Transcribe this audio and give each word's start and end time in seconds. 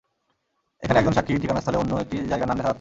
এখানে 0.83 0.97
একজন 0.99 1.13
সাক্ষীর 1.13 1.41
ঠিকানার 1.41 1.61
স্থলে 1.61 1.77
অন্য 1.77 1.93
একটি 1.95 2.17
জায়গার 2.27 2.47
নাম 2.47 2.57
দেখা 2.57 2.61
যাচ্ছে। 2.61 2.69